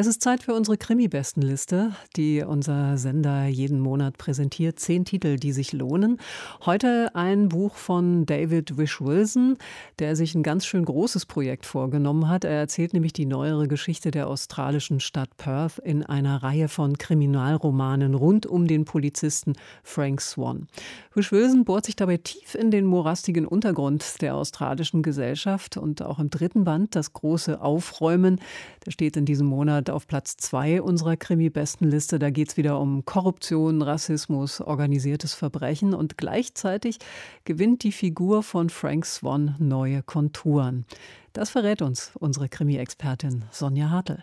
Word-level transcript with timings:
es 0.00 0.06
ist 0.06 0.22
Zeit 0.22 0.44
für 0.44 0.54
unsere 0.54 0.76
Krimi-Bestenliste, 0.76 1.90
die 2.14 2.44
unser 2.44 2.96
Sender 2.98 3.46
jeden 3.46 3.80
Monat 3.80 4.16
präsentiert. 4.16 4.78
Zehn 4.78 5.04
Titel, 5.04 5.38
die 5.38 5.50
sich 5.50 5.72
lohnen. 5.72 6.20
Heute 6.64 7.16
ein 7.16 7.48
Buch 7.48 7.74
von 7.74 8.24
David 8.24 8.78
Wish 8.78 9.00
Wilson, 9.00 9.56
der 9.98 10.14
sich 10.14 10.36
ein 10.36 10.44
ganz 10.44 10.66
schön 10.66 10.84
großes 10.84 11.26
Projekt 11.26 11.66
vorgenommen 11.66 12.28
hat. 12.28 12.44
Er 12.44 12.52
erzählt 12.52 12.92
nämlich 12.92 13.12
die 13.12 13.26
neuere 13.26 13.66
Geschichte 13.66 14.12
der 14.12 14.28
australischen 14.28 15.00
Stadt 15.00 15.36
Perth 15.36 15.80
in 15.80 16.04
einer 16.04 16.44
Reihe 16.44 16.68
von 16.68 16.96
Kriminalromanen 16.96 18.14
rund 18.14 18.46
um 18.46 18.68
den 18.68 18.84
Polizisten 18.84 19.54
Frank 19.82 20.20
Swan. 20.20 20.68
Wish 21.14 21.32
Wilson 21.32 21.64
bohrt 21.64 21.86
sich 21.86 21.96
dabei 21.96 22.18
tief 22.18 22.54
in 22.54 22.70
den 22.70 22.84
morastigen 22.84 23.48
Untergrund 23.48 24.22
der 24.22 24.36
australischen 24.36 25.02
Gesellschaft 25.02 25.76
und 25.76 26.02
auch 26.02 26.20
im 26.20 26.30
dritten 26.30 26.62
Band, 26.62 26.94
das 26.94 27.12
große 27.12 27.60
Aufräumen, 27.60 28.40
der 28.86 28.92
steht 28.92 29.16
in 29.16 29.24
diesem 29.24 29.48
Monat 29.48 29.87
Monat 29.88 29.96
auf 29.96 30.06
Platz 30.06 30.36
zwei 30.36 30.82
unserer 30.82 31.16
Krimi-Bestenliste. 31.16 32.18
Da 32.18 32.30
geht 32.30 32.50
es 32.50 32.56
wieder 32.56 32.78
um 32.80 33.04
Korruption, 33.04 33.82
Rassismus, 33.82 34.60
organisiertes 34.60 35.34
Verbrechen 35.34 35.94
und 35.94 36.18
gleichzeitig 36.18 36.98
gewinnt 37.44 37.82
die 37.82 37.92
Figur 37.92 38.42
von 38.42 38.70
Frank 38.70 39.06
Swan 39.06 39.56
neue 39.58 40.02
Konturen. 40.02 40.84
Das 41.32 41.50
verrät 41.50 41.82
uns 41.82 42.12
unsere 42.18 42.48
Krimi-Expertin 42.48 43.44
Sonja 43.50 43.90
Hartl. 43.90 44.20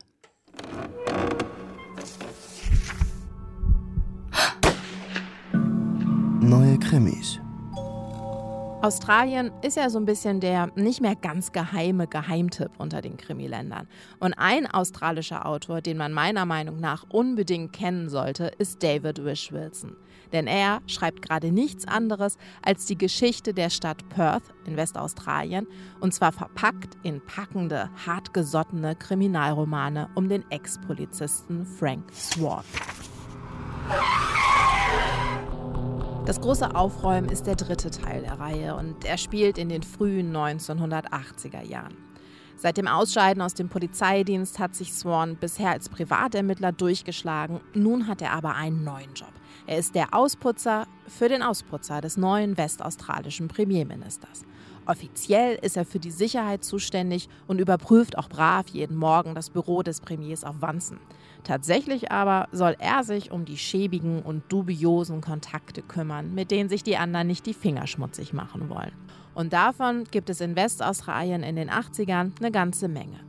Neue 6.41 6.77
Krimis. 6.79 7.39
Australien 8.85 9.51
ist 9.63 9.77
ja 9.77 9.89
so 9.89 9.97
ein 9.97 10.05
bisschen 10.05 10.39
der 10.39 10.69
nicht 10.75 11.01
mehr 11.01 11.15
ganz 11.15 11.51
geheime 11.51 12.05
Geheimtipp 12.05 12.69
unter 12.77 13.01
den 13.01 13.17
Krimiländern. 13.17 13.87
Und 14.19 14.33
ein 14.33 14.67
australischer 14.67 15.47
Autor, 15.47 15.81
den 15.81 15.97
man 15.97 16.13
meiner 16.13 16.45
Meinung 16.45 16.79
nach 16.79 17.03
unbedingt 17.09 17.73
kennen 17.73 18.09
sollte, 18.09 18.51
ist 18.59 18.83
David 18.83 19.25
Wish 19.25 19.51
Wilson. 19.51 19.95
Denn 20.33 20.45
er 20.45 20.83
schreibt 20.85 21.23
gerade 21.23 21.51
nichts 21.51 21.87
anderes 21.87 22.37
als 22.61 22.85
die 22.85 22.95
Geschichte 22.95 23.55
der 23.55 23.71
Stadt 23.71 24.07
Perth 24.09 24.53
in 24.67 24.77
Westaustralien 24.77 25.65
und 25.99 26.13
zwar 26.13 26.31
verpackt 26.31 26.95
in 27.01 27.25
packende, 27.25 27.89
hartgesottene 28.05 28.95
Kriminalromane 28.95 30.09
um 30.13 30.29
den 30.29 30.43
Ex-Polizisten 30.51 31.65
Frank 31.65 32.03
Swan. 32.13 32.63
Das 36.25 36.41
große 36.41 36.73
Aufräumen 36.73 37.29
ist 37.29 37.45
der 37.45 37.55
dritte 37.55 37.91
Teil 37.91 38.23
der 38.23 38.39
Reihe 38.39 38.75
und 38.75 39.05
er 39.05 39.19
spielt 39.19 39.59
in 39.59 39.69
den 39.69 39.83
frühen 39.83 40.35
1980er 40.35 41.61
Jahren. 41.61 41.95
Seit 42.55 42.77
dem 42.77 42.87
Ausscheiden 42.87 43.43
aus 43.43 43.53
dem 43.53 43.69
Polizeidienst 43.69 44.57
hat 44.57 44.73
sich 44.73 44.91
Swan 44.91 45.35
bisher 45.35 45.69
als 45.69 45.87
Privatermittler 45.87 46.71
durchgeschlagen. 46.71 47.61
Nun 47.75 48.07
hat 48.07 48.23
er 48.23 48.31
aber 48.31 48.55
einen 48.55 48.83
neuen 48.83 49.13
Job. 49.13 49.29
Er 49.67 49.77
ist 49.77 49.93
der 49.93 50.15
Ausputzer 50.15 50.87
für 51.07 51.29
den 51.29 51.43
Ausputzer 51.43 52.01
des 52.01 52.17
neuen 52.17 52.57
westaustralischen 52.57 53.47
Premierministers. 53.47 54.45
Offiziell 54.87 55.59
ist 55.61 55.77
er 55.77 55.85
für 55.85 55.99
die 55.99 56.11
Sicherheit 56.11 56.63
zuständig 56.63 57.29
und 57.47 57.59
überprüft 57.59 58.17
auch 58.17 58.29
brav 58.29 58.67
jeden 58.69 58.97
Morgen 58.97 59.35
das 59.35 59.51
Büro 59.51 59.83
des 59.83 60.01
Premiers 60.01 60.43
auf 60.43 60.61
Wanzen. 60.61 60.99
Tatsächlich 61.45 62.11
aber 62.11 62.47
soll 62.51 62.75
er 62.79 63.03
sich 63.03 63.31
um 63.31 63.45
die 63.45 63.57
schäbigen 63.57 64.23
und 64.23 64.43
dubiosen 64.49 65.21
Kontakte 65.21 65.83
kümmern, 65.83 66.33
mit 66.33 66.49
denen 66.49 66.69
sich 66.69 66.81
die 66.81 66.97
anderen 66.97 67.27
nicht 67.27 67.45
die 67.45 67.53
Finger 67.53 67.85
schmutzig 67.85 68.33
machen 68.33 68.67
wollen. 68.67 68.91
Und 69.35 69.53
davon 69.53 70.05
gibt 70.09 70.31
es 70.31 70.41
in 70.41 70.55
Westaustralien 70.55 71.43
in 71.43 71.55
den 71.55 71.69
80ern 71.69 72.31
eine 72.39 72.51
ganze 72.51 72.87
Menge. 72.87 73.19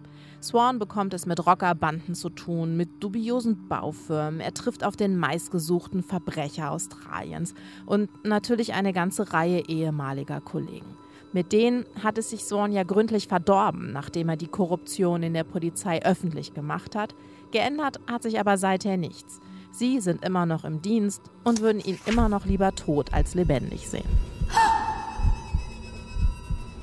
Swan 0.42 0.78
bekommt 0.78 1.12
es 1.12 1.26
mit 1.26 1.44
Rockerbanden 1.46 2.14
zu 2.14 2.30
tun, 2.30 2.76
mit 2.76 3.02
dubiosen 3.02 3.68
Baufirmen. 3.68 4.40
Er 4.40 4.54
trifft 4.54 4.82
auf 4.82 4.96
den 4.96 5.18
meistgesuchten 5.18 6.02
Verbrecher 6.02 6.70
Australiens 6.70 7.54
und 7.84 8.08
natürlich 8.24 8.72
eine 8.72 8.94
ganze 8.94 9.34
Reihe 9.34 9.68
ehemaliger 9.68 10.40
Kollegen. 10.40 10.96
Mit 11.36 11.52
denen 11.52 11.84
hat 12.02 12.16
es 12.16 12.30
sich 12.30 12.44
Swan 12.44 12.72
ja 12.72 12.82
gründlich 12.82 13.28
verdorben, 13.28 13.92
nachdem 13.92 14.30
er 14.30 14.38
die 14.38 14.46
Korruption 14.46 15.22
in 15.22 15.34
der 15.34 15.44
Polizei 15.44 16.02
öffentlich 16.02 16.54
gemacht 16.54 16.96
hat. 16.96 17.14
Geändert 17.50 18.00
hat 18.06 18.22
sich 18.22 18.40
aber 18.40 18.56
seither 18.56 18.96
nichts. 18.96 19.38
Sie 19.70 20.00
sind 20.00 20.24
immer 20.24 20.46
noch 20.46 20.64
im 20.64 20.80
Dienst 20.80 21.20
und 21.44 21.60
würden 21.60 21.82
ihn 21.82 21.98
immer 22.06 22.30
noch 22.30 22.46
lieber 22.46 22.74
tot 22.74 23.12
als 23.12 23.34
lebendig 23.34 23.86
sehen. 23.86 24.35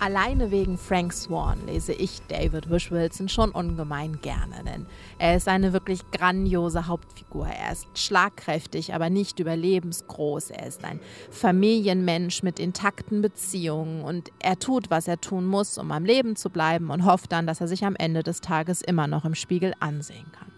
Alleine 0.03 0.51
wegen 0.51 0.77
Frank 0.77 1.13
Swan 1.13 1.65
lese 1.65 1.93
ich 1.93 2.19
David 2.27 2.69
Wish 2.69 2.91
Wilson 2.91 3.29
schon 3.29 3.51
ungemein 3.51 4.19
gerne, 4.19 4.61
denn 4.65 4.85
er 5.17 5.37
ist 5.37 5.47
eine 5.47 5.71
wirklich 5.71 6.01
grandiose 6.11 6.87
Hauptfigur. 6.87 7.47
Er 7.47 7.71
ist 7.71 7.87
schlagkräftig, 7.97 8.93
aber 8.93 9.09
nicht 9.09 9.39
überlebensgroß. 9.39 10.49
Er 10.49 10.67
ist 10.67 10.83
ein 10.83 10.99
Familienmensch 11.31 12.43
mit 12.43 12.59
intakten 12.59 13.21
Beziehungen 13.21 14.03
und 14.03 14.29
er 14.39 14.59
tut, 14.59 14.91
was 14.91 15.07
er 15.07 15.21
tun 15.21 15.45
muss, 15.45 15.77
um 15.77 15.89
am 15.93 16.03
Leben 16.03 16.35
zu 16.35 16.49
bleiben 16.49 16.89
und 16.89 17.05
hofft 17.05 17.31
dann, 17.31 17.47
dass 17.47 17.61
er 17.61 17.69
sich 17.69 17.85
am 17.85 17.95
Ende 17.95 18.23
des 18.23 18.41
Tages 18.41 18.81
immer 18.81 19.07
noch 19.07 19.23
im 19.23 19.35
Spiegel 19.35 19.73
ansehen 19.79 20.29
kann. 20.33 20.51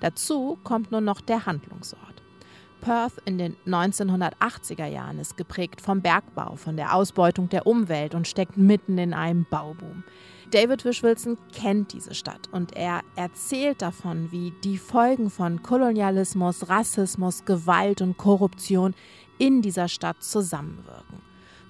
Dazu 0.00 0.56
kommt 0.64 0.92
nur 0.92 1.02
noch 1.02 1.20
der 1.20 1.44
Handlungsort. 1.44 2.22
Perth 2.80 3.20
in 3.24 3.38
den 3.38 3.56
1980er 3.66 4.86
Jahren 4.86 5.18
ist 5.18 5.36
geprägt 5.36 5.80
vom 5.80 6.00
Bergbau, 6.00 6.56
von 6.56 6.76
der 6.76 6.94
Ausbeutung 6.94 7.48
der 7.48 7.66
Umwelt 7.66 8.14
und 8.14 8.26
steckt 8.26 8.56
mitten 8.56 8.98
in 8.98 9.14
einem 9.14 9.46
Bauboom. 9.48 10.04
David 10.50 10.84
Wish 10.84 11.02
Wilson 11.02 11.36
kennt 11.52 11.92
diese 11.92 12.14
Stadt 12.14 12.48
und 12.52 12.74
er 12.74 13.02
erzählt 13.16 13.82
davon, 13.82 14.32
wie 14.32 14.54
die 14.64 14.78
Folgen 14.78 15.28
von 15.28 15.62
Kolonialismus, 15.62 16.70
Rassismus, 16.70 17.44
Gewalt 17.44 18.00
und 18.00 18.16
Korruption 18.16 18.94
in 19.38 19.60
dieser 19.60 19.88
Stadt 19.88 20.22
zusammenwirken. 20.22 21.20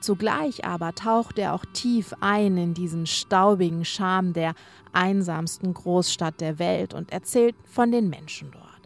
Zugleich 0.00 0.64
aber 0.64 0.94
taucht 0.94 1.38
er 1.38 1.54
auch 1.54 1.64
tief 1.72 2.14
ein 2.20 2.56
in 2.56 2.72
diesen 2.72 3.06
staubigen 3.06 3.84
Charme 3.84 4.32
der 4.32 4.54
einsamsten 4.92 5.75
Großstadt 5.75 6.40
der 6.40 6.60
Welt 6.60 6.94
und 6.94 7.10
erzählt 7.12 7.56
von 7.64 7.90
den 7.90 8.08
Menschen 8.08 8.52
dort. 8.52 8.78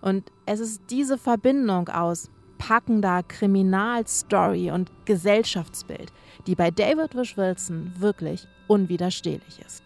Und 0.00 0.30
es 0.46 0.60
ist 0.60 0.82
diese 0.90 1.18
Verbindung 1.18 1.88
aus 1.88 2.30
packender 2.58 3.22
Kriminalstory 3.22 4.70
und 4.70 4.90
Gesellschaftsbild, 5.04 6.12
die 6.46 6.54
bei 6.54 6.70
David 6.70 7.14
Wish 7.14 7.36
Wilson 7.36 7.92
wirklich 7.98 8.46
unwiderstehlich 8.66 9.60
ist. 9.64 9.84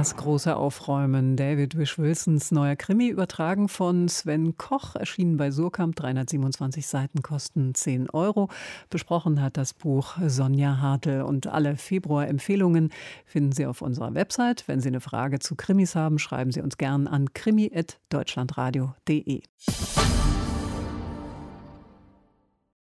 Das 0.00 0.16
große 0.16 0.56
Aufräumen. 0.56 1.36
David 1.36 1.76
Wish 1.76 1.98
Wilsons 1.98 2.50
neuer 2.52 2.74
Krimi, 2.74 3.08
übertragen 3.08 3.68
von 3.68 4.08
Sven 4.08 4.56
Koch, 4.56 4.94
erschienen 4.94 5.36
bei 5.36 5.50
Surkamp, 5.50 5.94
327 5.94 6.86
Seiten, 6.86 7.20
kosten 7.20 7.74
10 7.74 8.08
Euro. 8.08 8.48
Besprochen 8.88 9.42
hat 9.42 9.58
das 9.58 9.74
Buch 9.74 10.16
Sonja 10.26 10.80
Hartl 10.80 11.20
und 11.20 11.48
alle 11.48 11.76
Februar-Empfehlungen 11.76 12.88
finden 13.26 13.52
Sie 13.52 13.66
auf 13.66 13.82
unserer 13.82 14.14
Website. 14.14 14.64
Wenn 14.68 14.80
Sie 14.80 14.88
eine 14.88 15.02
Frage 15.02 15.38
zu 15.38 15.54
Krimis 15.54 15.94
haben, 15.94 16.18
schreiben 16.18 16.50
Sie 16.50 16.62
uns 16.62 16.78
gern 16.78 17.06
an 17.06 17.34
krimi.deutschlandradio.de. 17.34 19.42